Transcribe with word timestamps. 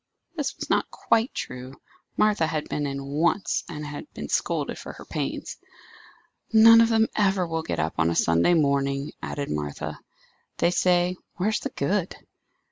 This 0.35 0.57
was 0.57 0.67
not 0.67 0.89
quite 0.89 1.31
true. 1.31 1.79
Martha 2.17 2.47
had 2.47 2.67
been 2.67 2.87
in 2.87 3.05
once, 3.05 3.63
and 3.69 3.85
had 3.85 4.11
been 4.15 4.29
scolded 4.29 4.79
for 4.79 4.93
her 4.93 5.05
pains. 5.05 5.57
"None 6.51 6.81
of 6.81 6.89
them 6.89 7.05
ever 7.15 7.45
will 7.45 7.61
get 7.61 7.77
up 7.79 7.93
on 7.99 8.09
a 8.09 8.15
Sunday 8.15 8.55
morning," 8.55 9.11
added 9.21 9.51
Martha; 9.51 9.99
"they 10.57 10.71
say, 10.71 11.17
'where's 11.35 11.59
the 11.59 11.69
good? 11.69 12.15